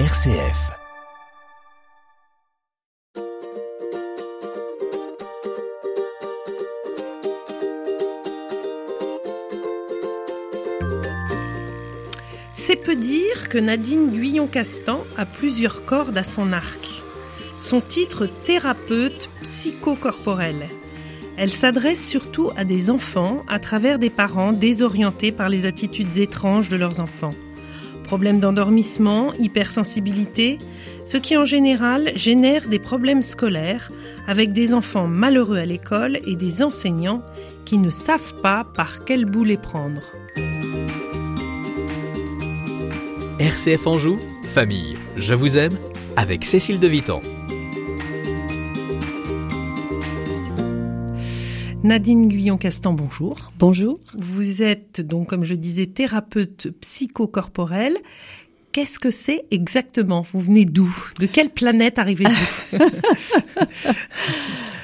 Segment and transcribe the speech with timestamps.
[0.00, 0.72] RCF.
[12.52, 16.88] C'est peu dire que Nadine Guyon-Castan a plusieurs cordes à son arc.
[17.60, 20.68] Son titre thérapeute psychocorporelle.
[21.36, 26.68] Elle s'adresse surtout à des enfants à travers des parents désorientés par les attitudes étranges
[26.68, 27.32] de leurs enfants.
[28.14, 30.60] Problèmes d'endormissement, hypersensibilité,
[31.04, 33.90] ce qui en général génère des problèmes scolaires
[34.28, 37.24] avec des enfants malheureux à l'école et des enseignants
[37.64, 40.00] qui ne savent pas par quel bout les prendre.
[43.40, 45.76] RCF Anjou, famille, je vous aime,
[46.16, 47.20] avec Cécile de Vitan.
[51.84, 53.52] Nadine Guyon-Castan, bonjour.
[53.58, 54.00] Bonjour.
[54.16, 57.98] Vous êtes donc, comme je disais, thérapeute psychocorporelle.
[58.72, 60.24] Qu'est-ce que c'est exactement?
[60.32, 60.90] Vous venez d'où?
[61.20, 62.78] De quelle planète arrivez-vous?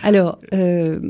[0.03, 1.01] Alors, euh,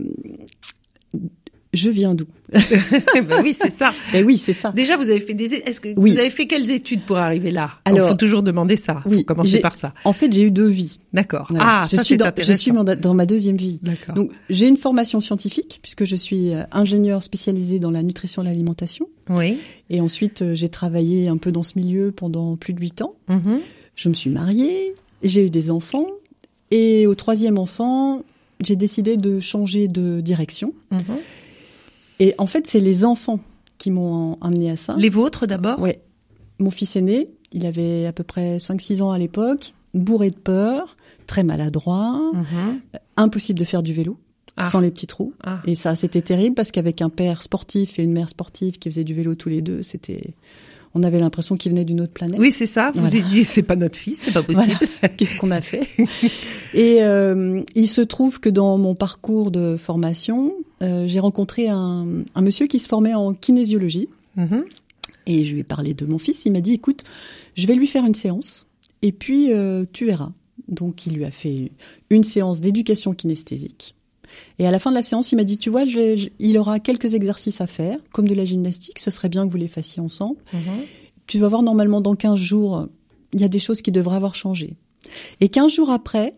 [1.73, 3.93] je viens d'où ben oui, c'est ça.
[4.13, 4.73] Ben oui, c'est ça.
[4.73, 5.55] Déjà, vous avez fait des.
[5.55, 6.13] Est-ce que Oui.
[6.13, 7.71] vous avez fait quelles études pour arriver là?
[7.85, 9.03] Alors, Il faut toujours demander ça.
[9.07, 9.95] oui, faut commencer par ça.
[10.05, 10.99] En fait, j'ai eu deux vies.
[11.13, 11.47] D'accord.
[11.51, 11.65] Voilà.
[11.83, 13.79] Ah, je ça, suis dans, je suis dans, ma deuxième vie.
[13.83, 14.15] D'accord.
[14.15, 18.47] Donc, j'ai une formation scientifique puisque je suis euh, ingénieur spécialisé dans la nutrition et
[18.47, 19.09] l'alimentation.
[19.29, 19.59] Oui.
[19.89, 23.15] Et ensuite, euh, j'ai travaillé un peu dans ce milieu pendant plus de huit ans.
[23.29, 23.61] Mhm.
[23.95, 26.07] Je me suis mariée, j'ai eu des enfants.
[26.73, 28.23] Et au troisième enfant,
[28.65, 30.73] j'ai décidé de changer de direction.
[30.91, 30.99] Mhm.
[32.21, 33.41] Et en fait, c'est les enfants
[33.79, 34.95] qui m'ont amené à ça.
[34.97, 35.81] Les vôtres d'abord?
[35.81, 36.01] Ouais.
[36.59, 40.97] Mon fils aîné, il avait à peu près 5-6 ans à l'époque, bourré de peur,
[41.27, 42.81] très maladroit, Mhm.
[43.17, 44.19] impossible de faire du vélo
[44.57, 44.65] Ah.
[44.65, 45.33] sans les petits trous.
[45.43, 45.61] Ah.
[45.65, 49.05] Et ça, c'était terrible parce qu'avec un père sportif et une mère sportive qui faisaient
[49.05, 50.35] du vélo tous les deux, c'était,
[50.95, 52.39] on avait l'impression qu'ils venaient d'une autre planète.
[52.41, 52.91] Oui, c'est ça.
[52.95, 53.17] Vous Voilà.
[53.17, 54.77] avez dit, c'est pas notre fils, c'est pas possible.
[55.01, 55.15] Voilà.
[55.17, 55.89] Qu'est-ce qu'on a fait?
[56.75, 62.07] Et euh, il se trouve que dans mon parcours de formation, euh, j'ai rencontré un,
[62.35, 64.09] un monsieur qui se formait en kinésiologie.
[64.37, 64.65] Mhm.
[65.27, 66.45] Et je lui ai parlé de mon fils.
[66.47, 67.05] Il m'a dit, écoute,
[67.55, 68.67] je vais lui faire une séance
[69.03, 70.33] et puis euh, tu verras.
[70.69, 71.71] Donc il lui a fait
[72.11, 73.95] une séance d'éducation kinesthésique.
[74.59, 76.57] Et à la fin de la séance, il m'a dit, tu vois, je- je- il
[76.59, 78.99] aura quelques exercices à faire, comme de la gymnastique.
[78.99, 80.37] Ce serait bien que vous les fassiez ensemble.
[80.53, 80.61] Mhm.
[81.27, 82.87] Tu vas voir, normalement, dans 15 jours,
[83.33, 84.75] il y a des choses qui devraient avoir changé.
[85.41, 86.35] Et 15 jours après,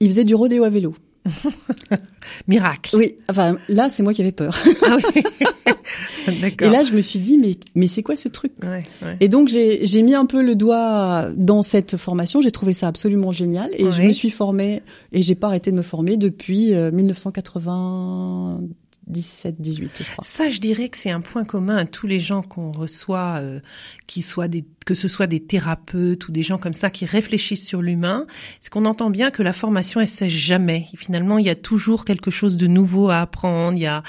[0.00, 0.94] il faisait du rodéo à vélo.
[2.48, 2.96] Miracle.
[2.96, 4.54] Oui, enfin là, c'est moi qui avais peur.
[4.82, 5.22] Ah oui.
[6.60, 8.52] Et là, je me suis dit, mais, mais c'est quoi ce truc?
[8.62, 9.16] Ouais, ouais.
[9.20, 12.40] Et donc, j'ai mis un peu le doigt dans cette formation.
[12.40, 13.70] J'ai trouvé ça absolument génial.
[13.74, 14.82] Et je me suis formée,
[15.12, 18.60] et j'ai pas arrêté de me former depuis euh, 1980.
[19.06, 20.24] 17, 18, je crois.
[20.24, 23.60] Ça, je dirais que c'est un point commun à tous les gens qu'on reçoit, euh,
[24.06, 27.66] qui soient des, que ce soit des thérapeutes ou des gens comme ça qui réfléchissent
[27.66, 28.26] sur l'humain.
[28.60, 30.86] C'est qu'on entend bien que la formation, elle cesse jamais.
[30.96, 33.76] Finalement, il y a toujours quelque chose de nouveau à apprendre.
[33.76, 34.02] Il y a,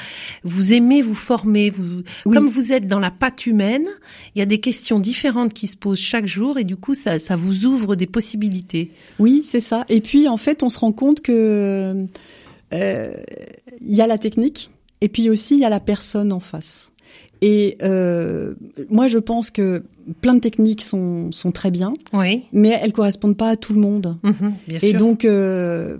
[0.43, 1.69] vous aimez vous former.
[1.69, 2.03] Vous.
[2.23, 3.87] Comme vous êtes dans la patte humaine,
[4.35, 7.19] il y a des questions différentes qui se posent chaque jour et du coup, ça,
[7.19, 8.91] ça vous ouvre des possibilités.
[9.19, 9.85] Oui, c'est ça.
[9.89, 12.05] Et puis, en fait, on se rend compte que,
[12.73, 13.13] euh,
[13.81, 14.71] il y a la technique,
[15.05, 16.91] et puis aussi il y a la personne en face.
[17.41, 18.55] Et euh,
[18.89, 19.83] moi, je pense que
[20.21, 22.45] plein de techniques sont sont très bien, Oui.
[22.51, 24.17] mais elles correspondent pas à tout le monde.
[24.23, 24.97] Mhm, bien Et sûr.
[24.97, 25.97] donc, euh,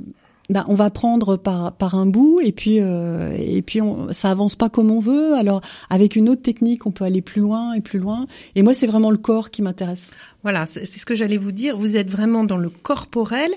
[0.50, 4.30] bah, on va prendre par par un bout et puis euh, et puis on, ça
[4.32, 5.34] avance pas comme on veut.
[5.34, 8.28] Alors avec une autre technique, on peut aller plus loin et plus loin.
[8.56, 10.16] Et moi, c'est vraiment le corps qui m'intéresse.
[10.44, 11.78] Voilà, c'est c'est ce que j'allais vous dire.
[11.78, 13.50] Vous êtes vraiment dans le corporel,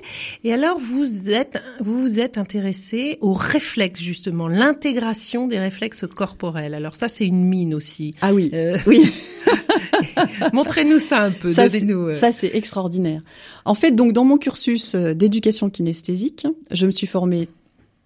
[0.44, 6.72] et alors vous êtes vous vous êtes intéressé aux réflexes justement, l'intégration des réflexes corporels.
[6.72, 8.15] Alors ça, c'est une mine aussi.
[8.22, 9.12] Ah oui, Euh, oui.
[10.53, 11.49] Montrez-nous ça un peu.
[11.49, 12.09] Ça, c'est- Donnez-nous.
[12.09, 12.13] euh.
[12.13, 13.21] ça, c'est extraordinaire.
[13.65, 17.49] En fait, donc dans mon cursus euh, d'éducation kinesthésique, je me suis formée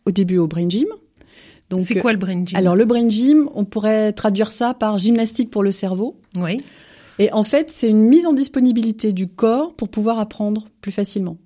[0.07, 0.87] au début au brain gym.
[1.79, 2.59] C'est quoi le brain gym?
[2.59, 6.17] Alors le brain gym, on pourrait traduire ça par gymnastique pour le cerveau.
[6.39, 6.63] Oui.
[7.19, 11.38] Et en fait, c'est une mise en disponibilité du corps pour pouvoir apprendre plus facilement.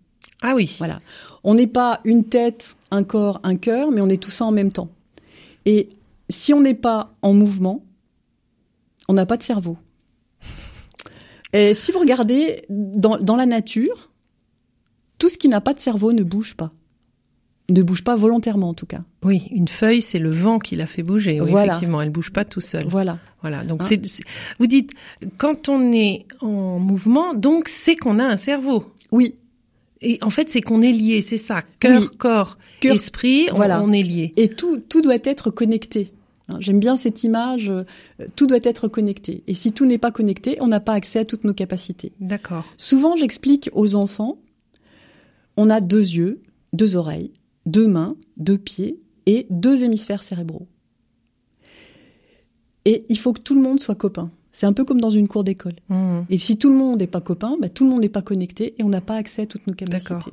[0.42, 0.74] Ah oui.
[0.78, 1.00] Voilà.
[1.44, 4.50] On n'est pas une tête, un corps, un cœur, mais on est tout ça en
[4.52, 4.88] même temps.
[5.64, 5.90] Et
[6.28, 7.84] si on n'est pas en mouvement,
[9.08, 9.76] on n'a pas de cerveau.
[11.56, 14.10] Et si vous regardez dans, dans la nature,
[15.18, 16.72] tout ce qui n'a pas de cerveau ne bouge pas.
[17.70, 19.00] Ne bouge pas volontairement en tout cas.
[19.24, 21.40] Oui, une feuille, c'est le vent qui la fait bouger.
[21.40, 21.72] Oui, Voilà.
[21.72, 22.86] effectivement, elle bouge pas tout seul.
[22.86, 23.18] Voilà.
[23.40, 23.64] Voilà.
[23.64, 23.86] Donc Hein?
[24.04, 24.22] c'est,
[24.60, 24.92] vous dites
[25.38, 28.92] quand on est en mouvement, donc c'est qu'on a un cerveau.
[29.10, 29.34] Oui,
[30.02, 31.62] Et en fait, c'est qu'on est lié, c'est ça.
[31.80, 32.08] Cœur, Oui.
[32.18, 33.82] corps, Cœur- esprit, on, voilà.
[33.82, 34.32] on est lié.
[34.36, 36.12] et tout, tout doit être connecté.
[36.48, 37.68] Hein, J'aime bien cette image.
[37.68, 37.82] euh,
[38.36, 39.42] tout doit être connecté.
[39.46, 42.12] Et si tout n'est pas connecté, on n'a pas accès à toutes nos capacités.
[42.20, 42.64] D'accord.
[42.76, 44.38] Souvent, j'explique aux enfants,
[45.56, 46.40] on a deux yeux,
[46.72, 47.32] deux oreilles,
[47.64, 50.68] deux mains, deux pieds et deux hémisphères cérébraux.
[52.84, 54.30] Et il faut que tout le monde soit copain.
[54.56, 55.74] C'est un peu comme dans une cour d'école.
[55.90, 56.24] Mhm.
[56.30, 58.74] Et si tout le monde n'est pas copain, bah, tout le monde n'est pas connecté
[58.78, 60.14] et on n'a pas accès à toutes nos capacités.
[60.14, 60.32] D'accord.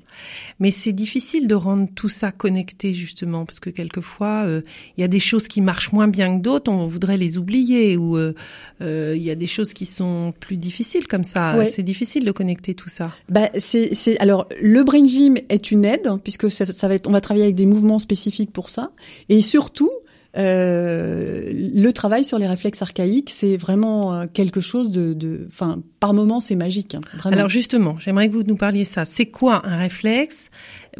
[0.62, 4.62] Mais c'est difficile de rendre tout ça connecté justement parce que quelquefois euh,
[4.98, 7.98] il y a des choses qui marchent moins bien que d'autres, on voudrait les oublier
[7.98, 8.34] ou euh,
[8.80, 11.58] euh, il y a des choses qui sont plus difficiles comme ça.
[11.58, 11.66] Ouais.
[11.66, 13.12] C'est difficile de connecter tout ça.
[13.28, 16.96] Bah, c'est, c'est, alors, le brain gym est une aide, hein, puisque ça, ça va
[16.96, 18.92] être, on va travailler avec des mouvements spécifiques pour ça.
[19.28, 19.92] Et surtout,
[20.38, 25.82] euh, le travail sur les réflexes archaïques, c'est vraiment euh, quelque chose de, de, enfin,
[26.00, 27.02] par moment, c'est magique, hein.
[27.26, 29.06] Alors justement, j'aimerais que vous nous parliez ça.
[29.06, 30.50] C'est quoi un réflexe?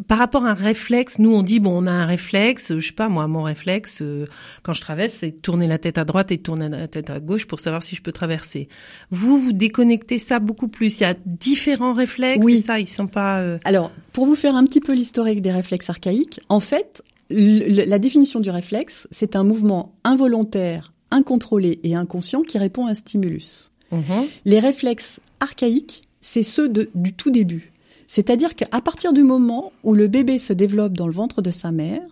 [0.08, 2.72] Par rapport à un réflexe, nous on dit bon, on a un réflexe.
[2.72, 4.24] euh, Je sais pas moi, mon réflexe euh,
[4.62, 7.46] quand je traverse, c'est tourner la tête à droite et tourner la tête à gauche
[7.46, 8.68] pour savoir si je peux traverser.
[9.10, 10.98] Vous, vous déconnectez ça beaucoup plus.
[11.00, 12.44] Il y a différents réflexes.
[12.44, 12.60] Oui.
[12.62, 13.38] ça, ils sont pas.
[13.38, 17.84] euh, Alors, pour vous faire un petit peu l'historique des réflexes archaïques, en fait, le-
[17.84, 22.94] la définition du réflexe, c'est un mouvement involontaire, incontrôlé et inconscient qui répond à un
[22.94, 23.70] stimulus.
[23.92, 24.00] mhm.
[24.44, 27.72] Les réflexes archaïques, c'est ceux de- du tout début.
[28.06, 31.70] C'est-à-dire qu'à partir du moment où le bébé se développe dans le ventre de sa
[31.72, 32.02] mère,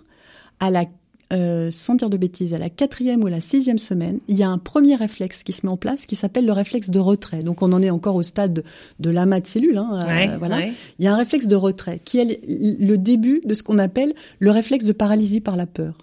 [0.61, 0.85] à la
[1.33, 4.49] euh, sans dire de bêtises, à la quatrième ou la sixième semaine, il y a
[4.49, 7.43] un premier réflexe qui se met en place qui s'appelle le réflexe de retrait.
[7.43, 8.65] Donc on en est encore au stade de,
[9.01, 9.79] de l'amas de cellules.
[9.79, 10.57] Hein, euh, voilà.
[10.57, 10.73] ouais.
[10.99, 14.15] Il y a un réflexe de retrait qui est le début de ce qu'on appelle
[14.41, 15.97] le réflexe de paralysie par la peur.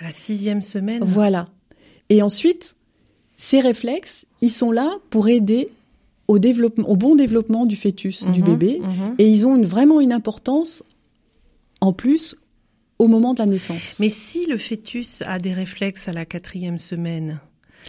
[0.00, 1.02] À la sixième semaine.
[1.04, 1.48] Voilà.
[2.08, 2.74] Et ensuite,
[3.36, 5.68] ces réflexes, ils sont là pour aider
[6.28, 9.14] au développement, au bon développement du fœtus, du Mhm, bébé, mhm.
[9.18, 10.82] et ils ont une, vraiment une importance
[11.80, 12.36] en plus
[13.00, 13.96] au moment de la naissance.
[13.98, 17.40] Mais si le fœtus a des réflexes à la quatrième semaine,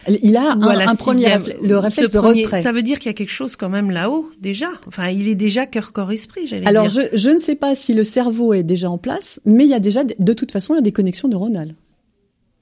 [0.08, 2.62] il a un, un premier réflexe, le réflexe de premier- retrait.
[2.62, 4.70] Ça veut dire qu'il y a quelque chose quand même là-haut déjà.
[4.88, 7.08] Enfin, il est déjà cœur corps esprit, j'allais Alors, dire.
[7.12, 9.74] je, je ne sais pas si le cerveau est déjà en place, mais il y
[9.74, 11.76] a déjà, de toute façon, il y a des connexions neuronales.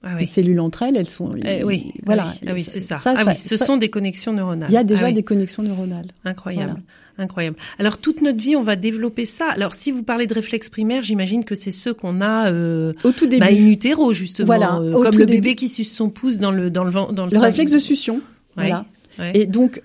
[0.02, 1.36] Ah Les cellules entre elles, elles sont.
[1.44, 2.24] Eh oui, voilà.
[2.28, 2.98] ah oui, ah oui, c'est ça.
[3.00, 4.70] Ça, ah ça- oui, ce ça- sont des connexions neuronales.
[4.70, 6.08] Il y a déjà Ah des connexions neuronales.
[6.24, 6.82] incroyable,
[7.18, 7.58] incroyable.
[7.80, 9.50] Alors toute notre vie, on va développer ça.
[9.50, 13.12] Alors si vous parlez de réflexes primaires, j'imagine que c'est ceux qu'on a euh, Au
[13.12, 13.42] tout début.
[13.42, 15.42] bah, in utero justement, Voilà, euh, comme le début.
[15.42, 17.74] bébé qui suce son pouce dans le dans le vent- dans le, le sein réflexe
[17.74, 18.16] de succion.
[18.16, 18.86] Ouais, Voilà.
[19.20, 19.32] ouais.
[19.36, 19.82] Et donc,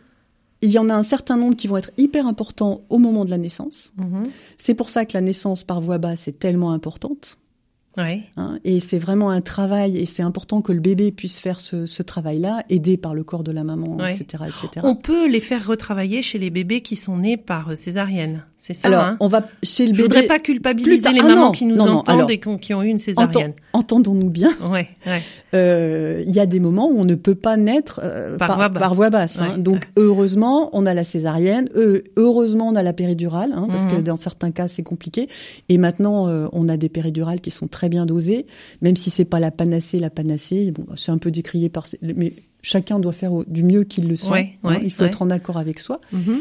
[0.62, 3.30] il y en a un certain nombre qui vont être hyper importants au moment de
[3.30, 3.92] la naissance.
[3.96, 4.22] Mhm.
[4.58, 7.36] C'est pour ça que la naissance par voie basse est tellement importante.
[7.96, 8.22] Ouais.
[8.36, 11.86] hein, et c'est vraiment un travail, et c'est important que le bébé puisse faire ce,
[11.86, 14.10] ce travail-là, aidé par le corps de la maman, Ouais.
[14.12, 14.68] etc., etc.
[14.82, 18.44] On peut les faire retravailler chez les bébés qui sont nés par euh, césarienne.
[18.58, 18.88] C'est ça.
[18.88, 20.02] Alors, hein on va chez le Je bébé.
[20.04, 22.72] voudrais pas culpabiliser les Ah mamans non, qui nous non, non, entendent alors, et qui
[22.72, 23.52] ont, eu une césarienne.
[23.74, 24.50] Entendons-nous bien.
[24.70, 24.88] Ouais.
[25.52, 28.56] Euh, Il y a des moments où on ne peut pas naître euh, Par par,
[28.56, 28.80] voie basse.
[28.82, 29.40] par voie basse.
[29.40, 29.58] hein.
[29.58, 31.68] Donc heureusement, on a la césarienne.
[32.16, 34.02] heureusement, on a la péridurale, hein, parce que Mhm.
[34.02, 35.28] dans certains cas, c'est compliqué.
[35.68, 38.46] Et maintenant, euh, on a des péridurales qui sont très bien dosées,
[38.82, 39.98] même si c'est pas la panacée.
[39.98, 42.32] La panacée, bon, c'est un peu décrié par, mais
[42.62, 44.30] chacun doit faire du mieux qu'il le sent.
[44.30, 44.78] Ouais, hein.
[44.82, 45.08] Il faut ouais.
[45.08, 46.00] être en accord avec soi.
[46.12, 46.38] Mhm.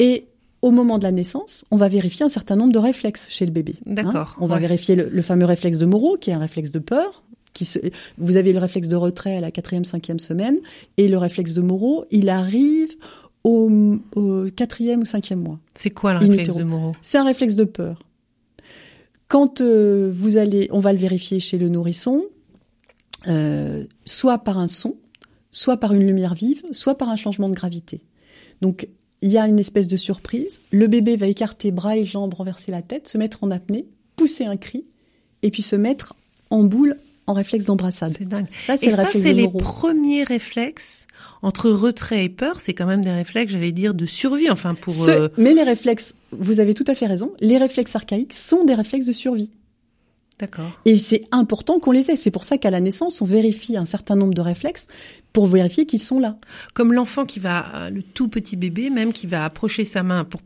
[0.00, 0.26] Et
[0.62, 3.52] au moment de la naissance, on va vérifier un certain nombre de réflexes chez le
[3.52, 3.74] bébé.
[3.86, 3.94] hein.
[3.94, 6.78] D'accord, On va vérifier le, le fameux réflexe de Moreau, qui est un réflexe de
[6.78, 7.22] peur.
[7.54, 7.78] Qui se,
[8.18, 10.56] vous avez le réflexe de retrait à la quatrième, cinquième semaine,
[10.96, 12.90] et le réflexe de Moreau, il arrive
[13.42, 13.70] au,
[14.14, 15.58] au quatrième ou cinquième mois.
[15.74, 16.92] C'est quoi le réflexe de Moreau?
[17.02, 18.02] C'est un réflexe de peur.
[19.28, 22.24] Quand euh, vous allez, on va le vérifier chez le nourrisson,
[23.26, 24.96] euh, soit par un son,
[25.52, 28.00] soit par une lumière vive, soit par un changement de gravité.
[28.62, 28.88] Donc
[29.20, 30.60] il y a une espèce de surprise.
[30.70, 34.44] Le bébé va écarter bras et jambes, renverser la tête, se mettre en apnée, pousser
[34.44, 34.86] un cri,
[35.42, 36.14] et puis se mettre
[36.50, 36.96] en boule
[37.28, 38.12] en réflexe d'embrassade.
[38.16, 38.46] C'est dingue.
[38.60, 41.06] Ça, c'est Et le ça, réflexe c'est les premiers réflexes
[41.42, 42.58] entre retrait et peur.
[42.60, 44.50] C'est quand même des réflexes, j'allais dire, de survie.
[44.50, 47.94] Enfin, pour Ce- euh, Mais les réflexes, vous avez tout à fait raison, les réflexes
[47.94, 49.50] archaïques sont des réflexes de survie.
[50.38, 50.70] D'accord.
[50.84, 52.16] Et c'est important qu'on les ait.
[52.16, 54.86] C'est pour ça qu'à la naissance, on vérifie un certain nombre de réflexes
[55.32, 56.36] pour vérifier qu'ils sont là.
[56.74, 60.24] Comme l'enfant qui va, euh, le tout petit bébé même, qui va approcher sa main.
[60.24, 60.40] Pour,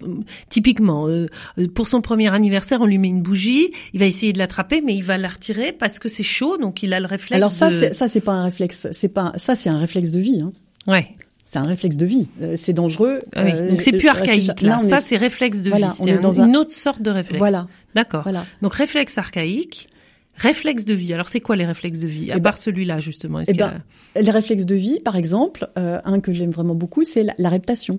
[0.49, 1.27] typiquement, euh,
[1.59, 3.71] euh, pour son premier anniversaire, on lui met une bougie.
[3.93, 6.83] Il va essayer de l'attraper, mais il va la retirer parce que c'est chaud, donc
[6.83, 7.37] il a le réflexe.
[7.37, 8.89] Alors ça, de- ça c'est pas un réflexe.
[8.93, 10.41] C'est pas ça, c'est un réflexe de vie.
[10.41, 10.53] Hein.
[10.87, 11.09] ouais.
[11.45, 12.29] C'est un réflexe de vie.
[12.41, 13.23] Euh, c'est dangereux.
[13.35, 13.51] Ah oui.
[13.53, 14.79] Euh, donc c'est plus euh, archaïque là.
[14.79, 15.93] Ça est- c'est réflexe de Voilà, vie.
[16.01, 17.39] on C'est est un- dans un- une autre sorte de réflexe.
[17.39, 18.23] Voilà, D'accord.
[18.23, 18.45] voilà.
[18.63, 19.89] Donc réflexe archaïque,
[20.37, 21.13] réflexe de vie.
[21.13, 23.41] Alors c'est quoi les réflexes de vie À Eh ben- part celui-là justement?
[23.41, 23.69] Est-ce Eh y a-
[24.15, 27.35] ben, les réflexes de vie, par exemple, euh, un que j'aime vraiment beaucoup, c'est la,
[27.39, 27.99] la reptation.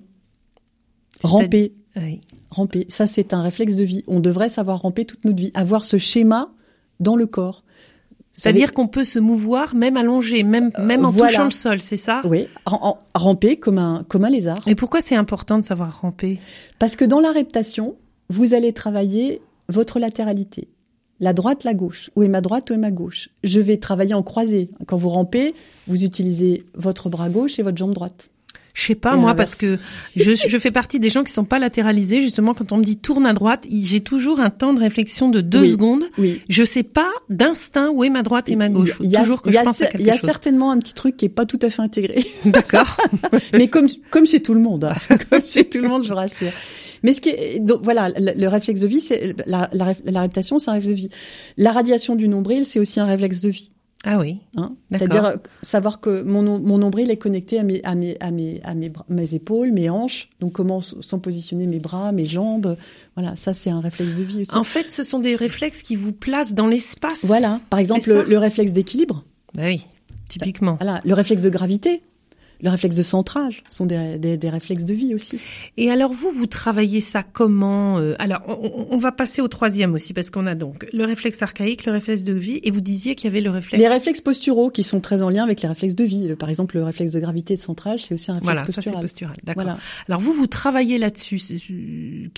[1.22, 2.20] Ramper, Oui.
[2.50, 2.86] ramper.
[2.88, 4.02] Ça, c'est un réflexe de vie.
[4.08, 6.50] On devrait savoir ramper toute notre vie, avoir ce schéma
[7.00, 7.62] dans le corps.
[8.36, 11.28] C'est-à-dire qu'on peut se mouvoir même allongé, même même en voilà.
[11.32, 12.20] touchant le sol, c'est ça?
[12.24, 14.58] Oui, en- en- ramper comme un comme un lézard.
[14.66, 16.40] Et pourquoi c'est important de savoir ramper?
[16.80, 17.94] Parce que dans la reptation,
[18.30, 20.68] vous allez travailler votre latéralité.
[21.20, 22.10] La droite, la gauche.
[22.16, 23.28] Où est ma droite, où est ma gauche?
[23.44, 24.68] Je vais travailler en croisé.
[24.86, 25.54] Quand vous rampez,
[25.86, 28.30] vous utilisez votre bras gauche et votre jambe droite.
[28.74, 29.78] Je sais pas Et moi parce que
[30.16, 32.20] je, je fais partie des gens qui sont pas latéralisés.
[32.20, 35.40] Justement, quand on me dit tourne à droite, j'ai toujours un temps de réflexion de
[35.40, 35.70] deux Oui.
[35.70, 36.02] secondes.
[36.18, 36.40] Oui.
[36.48, 38.90] Je sais pas d'instinct où est ma droite et ma gauche.
[39.00, 40.10] Il y a, toujours que il y je a pense à cer- quelque il y
[40.10, 40.22] a chose.
[40.24, 42.24] certainement un petit truc qui est pas tout à fait intégré.
[42.46, 42.96] D'accord.
[43.54, 44.96] mais comme comme chez tout le monde, hein.
[45.30, 46.50] comme chez tout le monde, je vous rassure.
[47.04, 49.96] Mais ce qui est donc voilà, le, le réflexe de vie, c'est la, la, ré-
[50.04, 51.08] la reptation, c'est un réflexe de vie.
[51.58, 53.70] La radiation du nombril, c'est aussi un réflexe de vie.
[54.06, 54.38] Ah oui.
[54.56, 54.74] Hein.
[54.90, 58.60] C'est-à-dire euh, savoir que mon, mon nombril est connecté à mes à mes à mes
[58.62, 60.28] à mes, bras- mes épaules, mes hanches.
[60.40, 62.76] Donc comment sont positionnés mes bras, mes jambes.
[63.16, 64.54] Voilà, ça c'est un réflexe de vie aussi.
[64.54, 67.24] En fait, ce sont des réflexes qui vous placent dans l'espace.
[67.24, 69.24] Voilà, par exemple le, le réflexe d'équilibre.
[69.54, 69.86] Bah oui,
[70.28, 70.76] typiquement.
[70.80, 72.02] Voilà, le réflexe de gravité.
[72.64, 75.38] Le réflexe de centrage sont des, des, des réflexes de vie aussi.
[75.76, 78.40] Et alors vous, vous travaillez ça comment euh, Alors,
[78.90, 82.24] on, va passer au troisième aussi parce qu'on a donc le réflexe archaïque, le réflexe
[82.24, 83.82] de vie, et vous disiez qu'il y avait le réflexe.
[83.82, 86.26] Les réflexes posturaux qui sont très en lien avec les réflexes de vie.
[86.26, 88.60] Le- par exemple, le réflexe de gravité et de centrage, c'est aussi un réflexe Voilà,
[88.64, 89.00] ça c'est postural.
[89.02, 89.36] postural.
[89.44, 89.64] D'accord.
[89.64, 89.78] Voilà.
[90.08, 92.28] Alors vous, vous travaillez là-dessus, c'est, euh,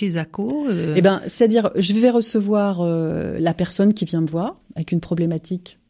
[0.69, 4.91] euh, Eh ben, c'est-à-dire, je vais recevoir euh, la personne qui vient me voir avec
[4.91, 5.86] une problématique euh,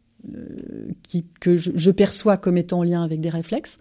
[1.03, 3.79] qui, que je, je perçois comme étant en lien avec des réflexes,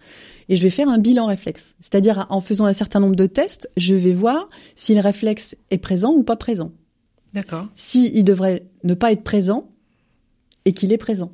[0.48, 1.74] et je vais faire un bilan réflexe.
[1.80, 5.78] C'est-à-dire, en faisant un certain nombre de tests, je vais voir si le réflexe est
[5.78, 6.72] présent ou pas présent.
[7.34, 7.66] D'accord.
[7.74, 9.70] Si il devrait ne pas être présent
[10.64, 11.32] et qu'il est présent.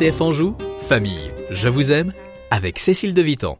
[0.00, 0.54] RCF Anjou,
[0.88, 2.14] famille, je vous aime,
[2.50, 3.58] avec Cécile de Vitan.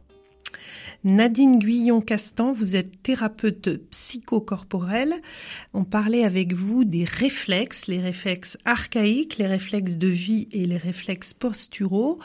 [1.03, 5.13] Nadine Guyon-Castan, vous êtes thérapeute psychocorporelle.
[5.75, 10.77] On parlait avec vous des réflexes, les réflexes archaïques, les réflexes de vie et les
[10.77, 12.17] réflexes posturaux.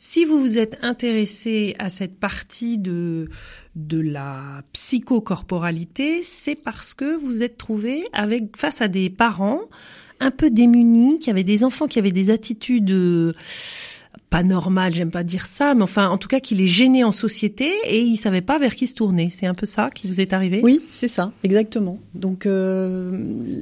[0.00, 3.28] Si vous vous êtes intéressé à cette partie de,
[3.74, 9.62] de la psychocorporalité, c'est parce que vous êtes trouvé avec, face à des parents
[10.20, 13.32] un peu démunis, qui avaient des enfants qui avaient des attitudes euh,
[14.30, 17.12] pas normales, j'aime pas dire ça, mais enfin, en tout cas, qui les gênaient en
[17.12, 19.30] société et ils savaient pas vers qui se tourner.
[19.34, 20.60] C'est un peu ça qui vous est arrivé?
[20.62, 21.98] Oui, c'est ça, exactement.
[22.14, 23.10] Donc, euh,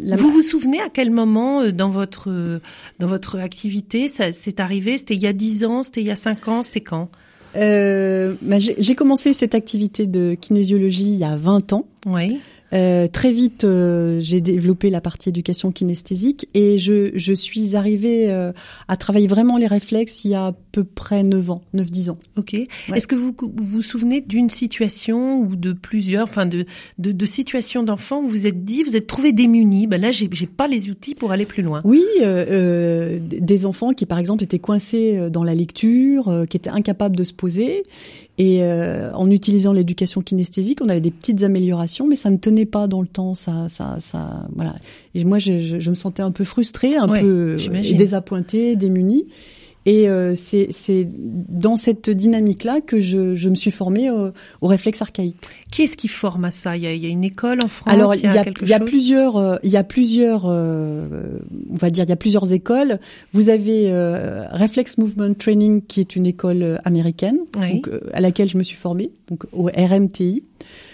[0.03, 2.59] la- Vous vous souvenez à quel moment euh, dans votre euh,
[2.99, 4.99] dans votre activité ça c'est arrivé?
[4.99, 7.09] C'était il y a 10 ans, c'était il y a 5 ans, c'était quand?
[7.57, 11.87] Euh, j'ai j'ai commencé cette activité de kinésiologie il y a 20 ans.
[12.07, 12.39] Oui.
[12.73, 18.31] Euh, très vite, euh, j'ai développé la partie éducation kinesthésique et je, je suis arrivée
[18.31, 18.53] euh,
[18.89, 22.19] à travailler vraiment les réflexes il y a à peu près 9 ans, 9-10 ans.
[22.37, 22.55] Ok.
[22.55, 26.65] Est-ce que vous vous souvenez d'une situation ou de plusieurs, enfin de
[26.99, 29.87] de, de situations d'enfants où vous vous êtes dit, vous êtes trouvé démunis?
[29.87, 31.81] Ben là, j'ai j'ai pas les outils pour aller plus loin.
[31.85, 36.59] Oui, euh, euh, des enfants qui par exemple étaient coincés dans la lecture, euh, qui
[36.59, 37.83] étaient incapables de se poser
[38.39, 42.67] Et euh, en utilisant l'éducation kinesthésique, on avait des petites améliorations, mais ça ne tenait
[42.67, 43.35] pas dans le temps.
[43.35, 44.75] Ça, ça, ça, voilà.
[45.15, 47.57] Et moi, je, je, je me sentais un peu frustrée, un Ouais, peu
[47.95, 49.27] désappointée, démunie.
[49.87, 50.69] Et euh, c'est
[51.15, 55.37] dans cette dynamique-là que je, je me suis formée au, au réflexe archaïque.
[55.71, 56.77] Qui est-ce qui forme à ça?
[56.77, 58.63] Il y, a, il y a une école en France Alors il y a, quelque
[58.65, 58.87] il y a chose?
[58.89, 61.39] plusieurs, euh, il y a plusieurs, euh,
[61.73, 62.99] on va dire, il y a plusieurs écoles.
[63.33, 67.75] Vous avez euh, Reflex Movement Training, qui est une école euh, américaine, Oui.
[67.75, 70.43] donc, euh, à laquelle je me suis formée, donc au RMTI.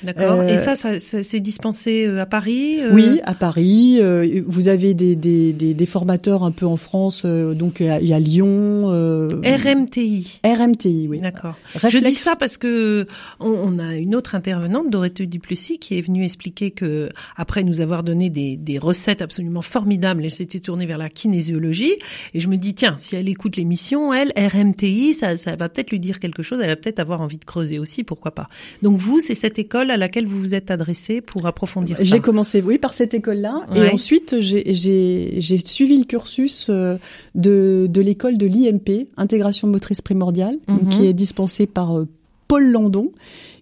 [0.03, 0.41] D'accord.
[0.41, 3.99] Euh, Et ça, ça, ça c'est dispensé euh, à Paris euh, Oui, à Paris.
[4.01, 7.87] euh, vous avez des, des, des, des formateurs un peu en France, euh, donc il
[8.07, 8.91] y a- Lyon.
[8.93, 10.41] euh, RMTI.
[10.45, 11.21] RMTI, oui.
[11.21, 11.57] D'accord.
[11.89, 13.07] Je dis ça parce que
[13.41, 17.81] on, on a une autre intervenante, Dorothée Duplessis, qui est venue expliquer que après nous
[17.81, 21.93] avoir donné des, des recettes absolument formidables, elle s'était tournée vers la kinésiologie.
[22.35, 25.91] Et je me dis tiens, si elle écoute l'émission, elle RMTI, ça, ça va peut-être
[25.91, 26.59] lui dire quelque chose.
[26.63, 28.49] Elle va peut-être avoir envie de creuser aussi, pourquoi pas.
[28.83, 32.05] Donc vous, c'est cette école à laquelle vous vous êtes adressé pour approfondir ça.
[32.05, 33.87] J'ai commencé, oui, par cette école-là, Ouais.
[33.87, 36.97] et ensuite j'ai- suivi le cursus euh,
[37.35, 40.89] de, de l'école de l'IMP, intégration motrice primordiale, Mhm.
[40.91, 42.07] qui est dispensée par euh,
[42.49, 43.13] Paul Landon,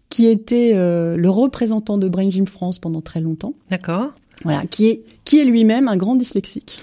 [0.09, 3.55] qui était euh, le représentant de Brain Gym France pendant très longtemps.
[3.71, 4.13] D'accord.
[4.43, 6.79] Voilà, qui est qui est lui-même un grand dyslexique.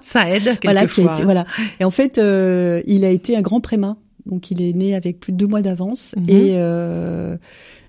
[0.00, 0.56] Ça aide.
[0.64, 1.46] Voilà, qui a été, voilà.
[1.78, 3.96] Et en fait, euh, il a été un grand préma.
[4.26, 6.14] Donc, il est né avec plus de deux mois d'avance.
[6.16, 6.24] Mhm.
[6.28, 7.36] Et euh,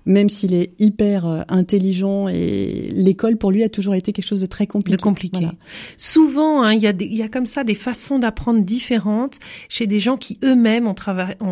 [0.06, 4.40] même s'il est hyper euh, intelligent, et l'école pour lui a toujours été quelque chose
[4.40, 4.96] de très compliqué.
[4.96, 5.38] de compliqué.
[5.40, 5.54] Voilà.
[5.96, 9.38] Souvent, hein, il y a des- il y a comme ça des façons d'apprendre différentes
[9.68, 10.94] chez des gens qui eux-mêmes ont,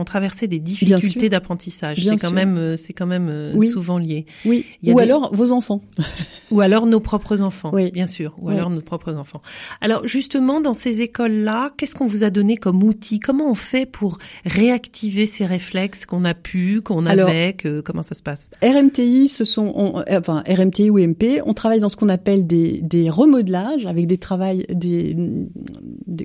[0.05, 1.99] traversé des difficultés d'apprentissage.
[1.99, 3.69] Bien C'est quand même, euh, c'est quand même euh, Oui.
[3.69, 4.27] souvent lié.
[4.45, 4.65] Oui.
[4.83, 5.81] Y Ou des- alors vos enfants.
[6.51, 7.93] Ou alors nos propres enfants, Oui.
[7.93, 8.35] bien sûr.
[8.39, 8.55] Ou Oui.
[8.55, 9.41] alors nos propres enfants.
[9.81, 13.21] Alors justement, dans ces écoles-là, qu'est-ce qu'on vous a donné comme outil?
[13.21, 18.15] Comment on fait pour réactiver ces réflexes qu'on a pu, qu'on avait que, Comment ça
[18.15, 18.40] se passe?
[18.63, 22.47] RMTI, ce sont, on- euh, enfin RMTI ou MP, on travaille dans ce qu'on appelle
[22.47, 25.17] des, des remodelages avec des travails, des,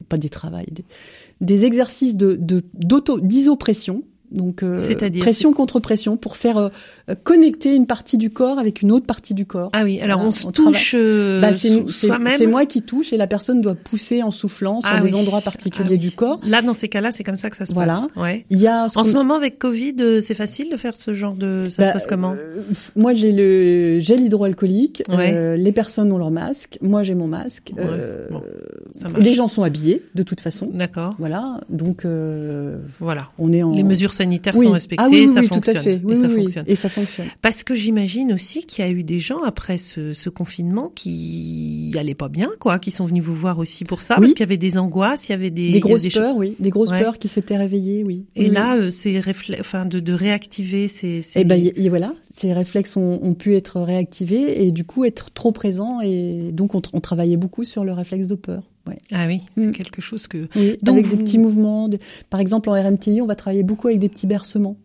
[0.10, 0.68] pas des travails,
[1.42, 2.38] des, exercices de-
[2.74, 4.04] d'auto d'isopression.
[4.32, 4.80] Donc euh,
[5.20, 6.70] pression contre pression pour faire euh,
[7.24, 9.70] connecter une partie du corps avec une autre partie du corps.
[9.74, 13.18] Ah oui, alors Voilà, on se on touche euh, Bah, c'est moi qui touche et
[13.18, 15.20] la personne doit pousser en soufflant sur Ah des oui.
[15.20, 15.98] endroits particuliers Ah oui.
[15.98, 16.40] du corps.
[16.48, 17.94] Là, dans ces cas-là, c'est comme ça que ça se Voilà.
[18.14, 18.24] passe.
[18.24, 18.46] Ouais.
[18.50, 21.14] Il y a ce En ce moment, avec Covid, euh, c'est facile de faire ce
[21.14, 21.68] genre de.
[21.70, 22.34] Ça Bah, se passe comment?
[22.34, 22.62] euh,
[22.96, 25.04] Moi, j'ai le gel hydroalcoolique.
[25.10, 25.34] Ouais.
[25.34, 26.78] euh, les personnes ont leur masque.
[26.82, 27.72] Moi, j'ai mon masque.
[27.78, 28.42] Ouais, euh, bon,
[29.18, 30.70] les gens sont habillés, de toute façon.
[30.74, 31.14] D'accord.
[31.20, 31.60] Voilà.
[31.70, 33.30] Donc, euh, Voilà.
[33.38, 33.74] on est en.
[33.76, 34.66] Les mesures sanitaires oui.
[34.66, 35.62] sont respectées, Ah oui, oui, ça fonctionne.
[35.62, 36.02] tout à fait.
[36.04, 36.64] Oui, et ça fonctionne.
[36.68, 37.28] Et ça fonctionne.
[37.42, 41.94] Parce que j'imagine aussi qu'il y a eu des gens après ce, ce confinement qui
[41.98, 44.44] allaient pas bien, quoi, qui sont venus vous voir aussi pour ça, parce qu'il y
[44.44, 46.56] avait des angoisses, il y avait des, Des, grosses des choses- peurs, oui.
[46.60, 47.00] Des grosses Ouais.
[47.02, 48.26] peurs qui s'étaient réveillées, oui.
[48.36, 51.22] Et là, euh, réflé- enfin, de, de réactiver ces.
[51.22, 51.42] ces...
[51.42, 55.06] Eh ben, y- y- voilà, ces réflexes ont, ont pu être réactivés et du coup
[55.06, 58.64] être trop présents et donc on travaillait beaucoup sur le réflexe de peur.
[58.88, 58.98] Ouais.
[59.12, 59.72] Ah oui, c'est Mm.
[59.72, 60.38] quelque chose que.
[60.56, 61.90] Oui, Donc avec vous- des petits mouvements.
[62.30, 64.78] Par exemple, en RMTI, on va travailler beaucoup avec des petits bercements.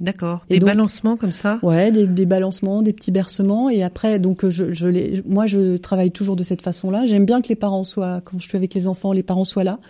[0.00, 0.44] D'accord.
[0.48, 1.58] Des donc- balancements comme ça?
[1.64, 5.76] Ouais, des, des balancements, des petits bercements, et après, donc je, je les, moi, je
[5.76, 7.04] travaille toujours de cette façon-là.
[7.04, 9.64] J'aime bien que les parents soient, quand je suis avec les enfants, les parents soient
[9.64, 9.80] là.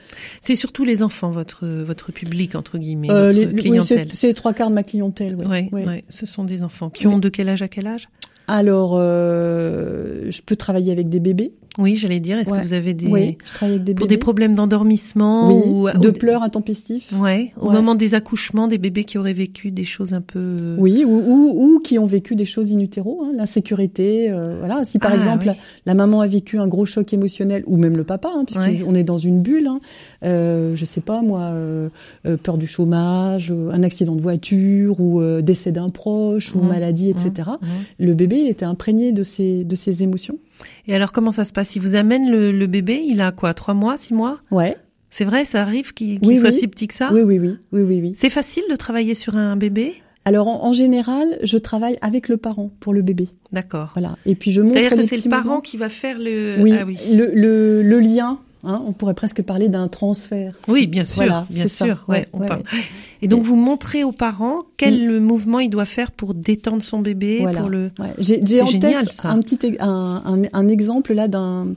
[0.40, 4.09] C'est surtout les enfants, votre votre public entre guillemets, Euh, votre les- oui, clientèle.
[4.12, 5.35] c'est trois quarts de ma clientèle.
[5.37, 5.47] Ouais.
[5.47, 5.87] Ouais, ouais.
[5.87, 8.09] ouais, ce sont des enfants qui ont de quel âge à quel âge?
[8.47, 11.53] Alors, euh, je peux travailler avec des bébés.
[11.79, 12.38] Oui, j'allais dire.
[12.38, 12.59] Est-ce Ouais.
[12.59, 14.17] que vous avez des Oui, je travaille avec des pour bébés.
[14.17, 15.62] des problèmes d'endormissement oui,
[15.95, 17.12] ou de ou- pleurs intempestifs.
[17.19, 17.75] Ouais, au Ouais.
[17.75, 20.77] moment des accouchements, des bébés qui auraient vécu des choses un peu.
[20.79, 24.31] Oui, ou, ou, ou qui ont vécu des choses in utero, hein, l'insécurité.
[24.31, 25.55] euh, voilà, si par Ah, exemple oui.
[25.87, 29.01] la maman a vécu un gros choc émotionnel, ou même le papa, hein, puisqu'on Ouais.
[29.01, 29.67] est dans une bulle.
[29.69, 29.81] Hein,
[30.25, 31.88] euh, je sais pas moi, euh,
[32.27, 36.61] euh, peur du chômage, euh, un accident de voiture, ou euh, décès d'un proche, ou
[36.61, 36.69] Mhm.
[36.69, 37.51] maladie, etc.
[37.61, 37.69] Mhm.
[37.99, 40.38] Le bébé, il était imprégné de ces de ces émotions.
[40.87, 41.77] Et alors, comment ça se passe?
[41.77, 43.03] Il vous amène le, le bébé?
[43.07, 43.55] Il a quoi?
[43.55, 44.40] Trois mois, six mois?
[44.51, 44.77] Ouais.
[45.11, 46.57] C'est vrai, ça arrive qu'il Oui, soit oui.
[46.57, 47.09] si petit que ça?
[47.12, 48.12] Oui, oui, oui, oui, oui, oui.
[48.14, 49.94] C'est facile de travailler sur un bébé?
[50.25, 53.29] Alors en, en général, je travaille avec le parent pour le bébé.
[53.51, 53.92] D'accord.
[53.94, 54.16] Voilà.
[54.27, 56.57] Et puis je montre C'est-à-dire que c'est le parent qui va faire le.
[56.61, 56.99] Oui, Ah oui.
[57.16, 58.38] Le, le, le lien.
[58.64, 60.53] Hein, on pourrait presque parler d'un transfert.
[60.66, 62.05] Oui, bien sûr, Voilà, bien sûr.
[62.09, 62.61] Ouais, Ouais, on ouais, parle.
[62.73, 62.79] ouais.
[63.23, 67.38] Et donc vous montrez aux parents quel mouvement il doit faire pour détendre son bébé,
[67.40, 67.61] Voilà.
[67.61, 67.90] pour le.
[68.18, 69.29] J'ai en génial, tête ça.
[69.29, 71.68] un petit ex- un, un, un exemple là d'un.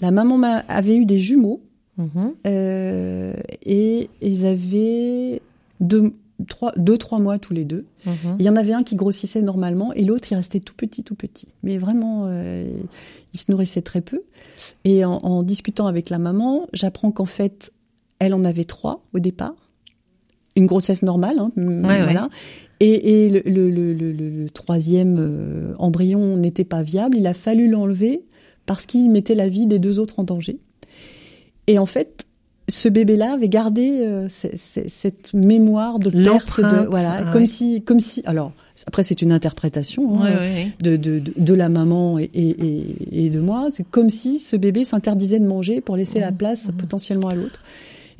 [0.00, 1.60] La maman m'a- avait eu des jumeaux
[1.98, 2.32] Mhm.
[2.46, 5.42] euh, et ils avaient
[5.80, 6.12] deux,
[6.48, 7.86] trois, deux, trois mois tous les deux.
[8.06, 8.36] Mhm.
[8.38, 11.14] Il y en avait un qui grossissait normalement et l'autre il restait tout petit, tout
[11.14, 11.48] petit.
[11.62, 12.70] Mais vraiment, euh,
[13.32, 14.20] il se nourrissait très peu.
[14.84, 17.72] Et en, en discutant avec la maman, j'apprends qu'en fait,
[18.18, 19.54] elle en avait trois au départ.
[20.56, 22.28] une grossesse normale, hein, voilà.
[22.80, 27.16] Et, et le, le, le, le, troisième euh, embryon n'était pas viable.
[27.18, 28.24] Il a fallu l'enlever
[28.66, 30.58] parce qu'il mettait la vie des deux autres en danger.
[31.66, 32.26] Et en fait,
[32.70, 38.22] ce bébé-là avait gardé euh, cette mémoire de perte, de, voilà, comme si, comme si,
[38.26, 38.52] alors
[38.86, 40.30] après c'est une interprétation hein,
[40.80, 44.84] De, de, de, la maman et, et, et de moi, c'est comme si ce bébé
[44.84, 47.60] s'interdisait de manger pour laisser la place potentiellement à l'autre.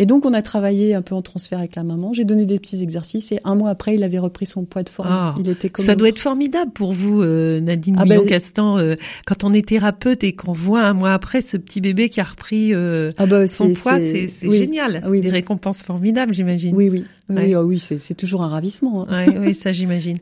[0.01, 2.15] Et donc, on a travaillé un peu en transfert avec la maman.
[2.15, 4.89] J'ai donné des petits exercices et un mois après, il avait repris son poids de
[4.89, 5.11] forme.
[5.11, 8.79] Ah, il était comme Ça doit être formidable pour vous, euh, Nadine ah ben, Castan,
[8.79, 8.95] euh,
[9.27, 12.25] quand on est thérapeute et qu'on voit un mois après ce petit bébé qui a
[12.25, 15.03] repris euh, ah bah, son poids, c'est génial.
[15.05, 16.75] C'est des récompenses formidables, j'imagine.
[16.75, 17.05] Oui, oui.
[17.29, 19.07] Oui, oui, oh c'est toujours un ravissement.
[19.11, 19.27] Hein.
[19.39, 20.17] oui, ça j'imagine.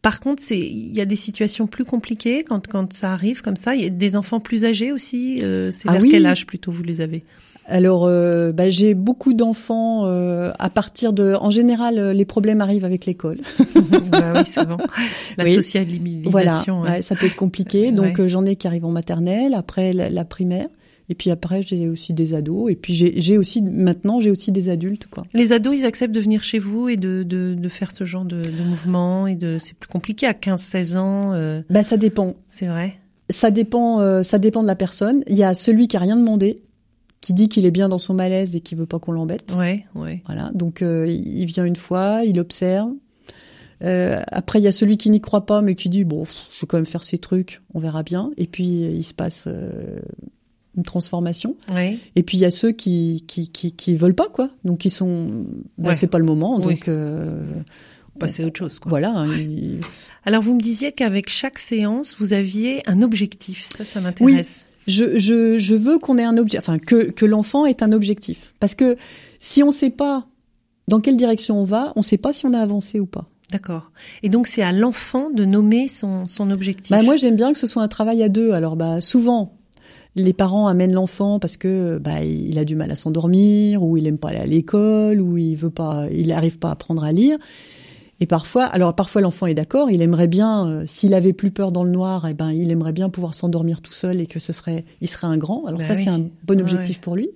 [0.00, 3.56] Par contre, c'est il y a des situations plus compliquées quand quand ça arrive comme
[3.56, 3.76] ça.
[3.76, 5.38] Il y a des enfants plus âgés aussi.
[5.38, 7.24] c'est vers quel âge plutôt vous les avez?
[7.68, 11.34] Alors, euh, bah, j'ai beaucoup d'enfants euh, à partir de.
[11.34, 13.40] En général, euh, les problèmes arrivent avec l'école.
[14.10, 14.78] bah oui, souvent.
[15.36, 16.80] La socialisation.
[16.80, 17.92] Voilà, ça peut être compliqué.
[17.92, 20.68] Donc, j'en ai qui arrivent en maternelle, après la, primaire.
[21.10, 22.70] Et puis après, j'ai aussi des ados.
[22.70, 25.06] Et puis j'ai aussi maintenant, j'ai aussi des adultes.
[25.06, 25.24] Quoi.
[25.32, 28.26] Les ados, ils acceptent de venir chez vous et de, de, de faire ce genre
[28.26, 29.26] de, de mouvement.
[29.26, 31.62] Et de, c'est plus compliqué à 15-16 ans.
[31.70, 32.34] Bah ça dépend.
[32.48, 32.98] C'est vrai.
[33.30, 35.22] Ça dépend, ça dépend de la personne.
[35.28, 36.60] Il y a celui qui a rien demandé
[37.20, 39.54] qui dit qu'il est bien dans son malaise et qui veut pas qu'on l'embête.
[39.56, 40.22] Ouais, ouais.
[40.26, 40.50] Voilà.
[40.54, 42.90] Donc euh, il vient une fois, il observe.
[43.82, 46.60] Euh, après, il y a celui qui n'y croit pas, mais qui dit bon, je
[46.60, 48.30] vais quand même faire ces trucs, on verra bien.
[48.36, 50.00] Et puis il se passe euh,
[50.76, 51.56] une transformation.
[51.72, 51.98] Ouais.
[52.16, 54.50] Et puis il y a ceux qui qui qui, qui veulent pas quoi.
[54.64, 56.58] Donc ils sont, ben, c'est pas le moment.
[56.58, 57.44] Donc euh,
[58.18, 58.78] passer à autre chose.
[58.78, 58.90] Quoi.
[58.90, 59.12] Voilà.
[59.16, 59.28] Hein,
[60.24, 63.68] Alors vous me disiez qu'avec chaque séance, vous aviez un objectif.
[63.76, 67.66] Ça, ça m'intéresse je, je, je veux qu'on ait un objectif, enfin que, que l'enfant
[67.66, 68.54] ait un objectif.
[68.58, 68.96] Parce que
[69.38, 70.26] si on ne sait pas
[70.88, 73.26] dans quelle direction on va, on ne sait pas si on a avancé ou pas.
[73.52, 73.92] D'accord.
[74.22, 76.90] Et donc c'est à l'enfant de nommer son, son objectif.
[76.90, 78.52] Bah moi j'aime bien que ce soit un travail à deux.
[78.52, 79.54] Alors bah souvent
[80.16, 84.06] les parents amènent l'enfant parce que bah il a du mal à s'endormir ou il
[84.06, 87.12] aime pas aller à l'école ou il veut pas, il n'arrive pas à apprendre à
[87.12, 87.38] lire.
[88.20, 91.70] Et parfois, alors parfois l'enfant est d'accord, il aimerait bien, euh, s'il avait plus peur
[91.70, 94.52] dans le noir, eh ben il aimerait bien pouvoir s'endormir tout seul et que ce
[94.52, 95.66] serait, il serait un grand.
[95.66, 97.30] Alors bah ça c'est un bon objectif pour lui.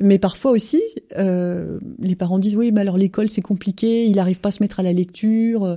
[0.00, 0.82] Mais parfois aussi,
[1.16, 4.62] euh, les parents disent oui, mais alors l'école c'est compliqué, il n'arrive pas à se
[4.62, 5.64] mettre à la lecture.
[5.64, 5.76] Euh,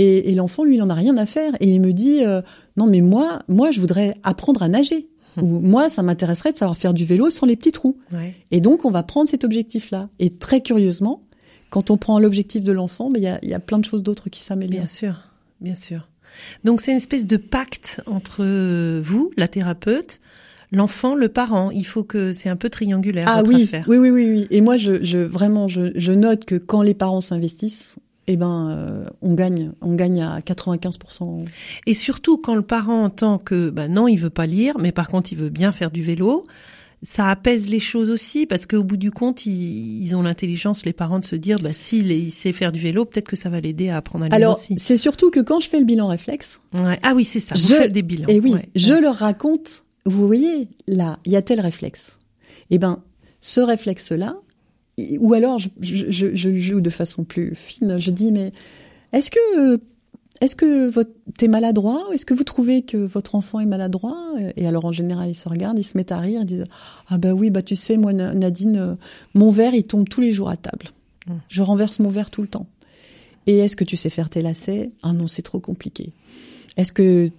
[0.00, 2.40] et, et l'enfant lui il en a rien à faire et il me dit euh,
[2.76, 5.08] non mais moi, moi je voudrais apprendre à nager.
[5.40, 7.96] Ou moi, ça m'intéresserait de savoir faire du vélo sans les petits trous.
[8.50, 10.08] Et donc, on va prendre cet objectif-là.
[10.18, 11.22] Et très curieusement,
[11.70, 14.28] quand on prend l'objectif de l'enfant, il y a, y a plein de choses d'autres
[14.28, 14.78] qui s'améliorent.
[14.84, 15.14] Bien sûr,
[15.60, 16.08] bien sûr.
[16.64, 18.44] Donc c'est une espèce de pacte entre
[19.00, 20.20] vous, la thérapeute,
[20.72, 21.70] l'enfant, le parent.
[21.70, 23.26] Il faut que c'est un peu triangulaire.
[23.28, 23.84] Ah votre oui, affaire.
[23.88, 24.46] oui, oui, oui, oui.
[24.50, 27.96] Et moi, je, je vraiment, je, je note que quand les parents s'investissent,
[28.28, 31.38] eh ben, euh, on gagne, on gagne à 95%.
[31.86, 35.08] Et surtout quand le parent entend que, ben non, il veut pas lire, mais par
[35.08, 36.44] contre, il veut bien faire du vélo
[37.02, 41.18] ça apaise les choses aussi parce qu'au bout du compte, ils, ont l'intelligence, les parents,
[41.18, 43.98] de se dire, bah s'il sait faire du vélo, peut-être que ça va l'aider à
[43.98, 44.74] apprendre à lire Alors, aussi.
[44.78, 46.60] c'est surtout que quand je fais le bilan réflexe.
[46.74, 46.98] Ouais.
[47.02, 47.54] Ah oui, c'est ça.
[47.54, 48.28] Je fais des bilans.
[48.28, 49.84] Et oui, je leur raconte.
[50.06, 52.18] Vous voyez, là, il y a tel réflexe.
[52.70, 53.02] Eh ben,
[53.40, 54.36] ce réflexe-là,
[55.18, 57.98] ou alors je, je, je, joue de façon plus fine.
[57.98, 58.52] Je dis, mais
[59.12, 59.80] est-ce que
[60.40, 64.16] est-ce que votre, t'es maladroit Est-ce que vous trouvez que votre enfant est maladroit?
[64.56, 66.64] Et alors en général, ils se regardent, ils se mettent à rire, ils disent
[67.08, 68.94] ah bah oui, bah tu sais, moi Nadine, euh,
[69.34, 70.86] mon verre il tombe tous les jours à table.
[71.26, 71.32] Mmh.
[71.48, 72.66] Je renverse mon verre tout le temps.
[73.46, 74.92] Et est-ce que tu sais faire tes lacets?
[75.02, 76.12] Ah non, c'est trop compliqué.
[76.76, 77.30] Est-ce que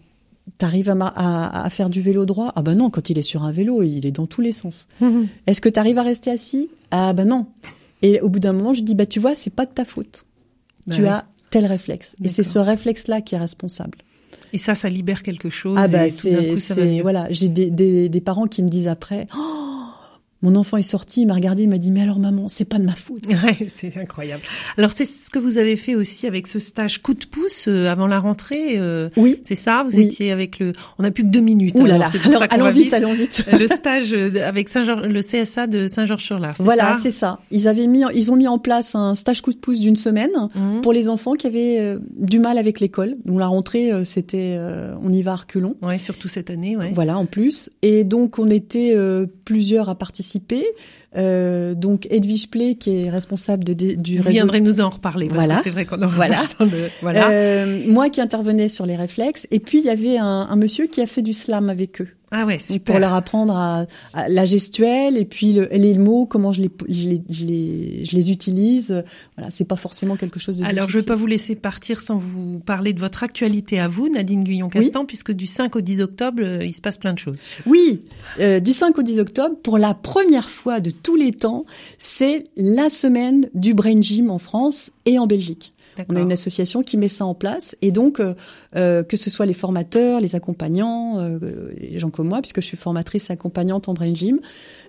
[0.58, 2.52] t'arrives à, à, à, faire du vélo droit?
[2.56, 4.88] Ah ben non, quand il est sur un vélo, il est dans tous les sens.
[5.00, 5.24] Mmh.
[5.48, 6.70] Est-ce que t'arrives à rester assis?
[6.92, 7.46] Ah ben non.
[8.02, 10.26] Et au bout d'un moment, je dis bah tu vois, c'est pas de ta faute.
[10.92, 12.16] Tu as tel réflexe.
[12.24, 13.98] Et c'est ce réflexe-là qui est responsable.
[14.52, 15.78] Et ça, ça libère quelque chose.
[15.80, 19.69] Ah bah c'est, voilà, j'ai des, des, des, parents qui me disent après, oh,
[20.42, 22.78] mon enfant est sorti, il m'a regardé, il m'a dit mais alors maman, c'est pas
[22.78, 23.24] de ma faute.
[23.40, 24.42] Ouais, c'est incroyable.
[24.78, 27.88] Alors c'est ce que vous avez fait aussi avec ce stage coup de pouce euh,
[27.88, 28.78] avant la rentrée.
[28.78, 29.40] Euh, oui.
[29.46, 29.84] C'est ça?
[29.84, 30.74] Vous étiez avec le.
[30.98, 31.76] On a plus que deux minutes.
[31.76, 32.08] Ouh là là.
[32.26, 33.46] Alors, allons vite, allons vite.
[33.58, 36.56] le stage euh, avec Saint le CSA de Saint-Georges-sur-Lars.
[36.60, 37.40] Voilà, c'est ça.
[37.52, 40.32] Ils avaient mis, ils ont mis en place un stage coup de pouce d'une semaine
[40.54, 40.82] mmh.
[40.82, 43.16] pour les enfants qui avaient du mal avec l'école.
[43.26, 44.60] Donc la rentrée, c'était,
[45.02, 45.76] on y va à reculons.
[45.82, 46.76] Ouais, surtout cette année.
[46.76, 46.92] Ouais.
[46.94, 47.70] Voilà, en plus.
[47.82, 48.96] Et donc on était
[49.46, 50.29] plusieurs à participer
[51.18, 54.30] euh, donc Edwige Play, qui est responsable de, du réseau.
[54.30, 55.28] viendrez nous en reparler.
[55.28, 55.62] Parce voilà.
[55.62, 56.42] C'est vrai qu'on en voilà.
[57.02, 57.30] voilà.
[57.30, 59.48] Euh, moi qui intervenais sur les réflexes.
[59.52, 62.10] Et puis il y avait un, un monsieur qui a fait du slam avec eux.
[62.32, 62.94] Ah ouais, super.
[62.94, 63.86] Pour leur apprendre à,
[64.28, 68.16] la gestuelle et puis le, les mots, comment je les, je les, je les, je
[68.16, 69.04] les utilise.
[69.36, 70.92] Voilà, c'est pas forcément quelque chose de Alors, difficile.
[70.94, 74.44] je vais pas vous laisser partir sans vous parler de votre actualité à vous, Nadine
[74.44, 77.40] Guyon-Castan, puisque du 5 au 10 octobre, euh, il se passe plein de choses.
[77.66, 78.04] Oui,
[78.40, 81.66] euh, du 5 au 10 octobre, pour la première fois de tous les temps,
[81.98, 85.74] c'est la semaine du Brain Gym en France et en Belgique.
[86.08, 88.34] On a une association qui met ça en place et donc euh,
[88.76, 91.40] euh, que ce soit les formateurs, les accompagnants, euh,
[91.78, 94.40] les gens comme moi, puisque je suis formatrice et accompagnante en brain gym,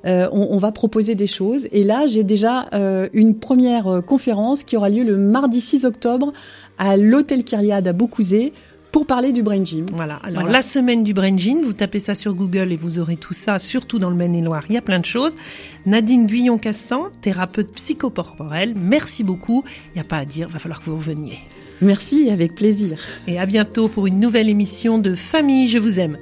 [0.04, 1.66] on, on, va proposer des choses.
[1.72, 2.66] Et là, j'ai déjà
[3.12, 6.32] une première conférence qui aura lieu le mardi 6 octobre
[6.78, 8.52] à l'hôtel Kyriade à Beaucouzé
[8.92, 9.86] pour parler du Brain Gym.
[9.92, 10.16] Voilà.
[10.22, 13.34] Alors la semaine du Brain Gym, vous tapez ça sur Google et vous aurez tout
[13.34, 14.64] ça, surtout dans le Maine-et-Loire.
[14.68, 15.36] Il y a plein de choses.
[15.86, 19.64] Nadine Guyon-Cassan, thérapeute psychocorporelle, merci beaucoup.
[19.88, 21.38] Il n'y a pas à dire, va falloir que vous reveniez.
[21.82, 22.98] Merci, avec plaisir.
[23.26, 26.18] Et à bientôt pour une nouvelle émission de Famille, je vous aime.